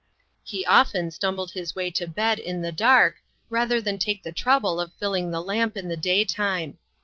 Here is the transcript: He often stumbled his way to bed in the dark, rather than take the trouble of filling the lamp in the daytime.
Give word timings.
He 0.43 0.65
often 0.65 1.11
stumbled 1.11 1.51
his 1.51 1.75
way 1.75 1.91
to 1.91 2.07
bed 2.07 2.39
in 2.39 2.63
the 2.63 2.71
dark, 2.71 3.17
rather 3.51 3.79
than 3.79 3.99
take 3.99 4.23
the 4.23 4.31
trouble 4.31 4.79
of 4.81 4.91
filling 4.95 5.29
the 5.29 5.41
lamp 5.41 5.77
in 5.77 5.89
the 5.89 5.95
daytime. 5.95 6.79